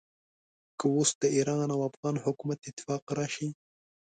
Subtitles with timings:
[0.79, 3.49] که اوس د ایران او افغان حکومت اتفاق راشي.